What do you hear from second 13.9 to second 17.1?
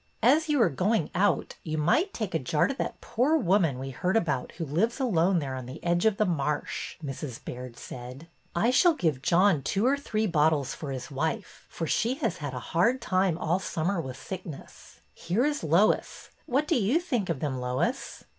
with sickness. Here is Lois. What do you